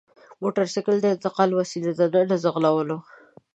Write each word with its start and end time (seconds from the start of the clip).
موټرسایکل 0.41 0.95
د 1.01 1.05
انتقال 1.15 1.49
وسیله 1.59 1.91
ده 1.99 2.05
نه 2.13 2.21
د 2.29 2.31
ځغلولو! 2.43 2.97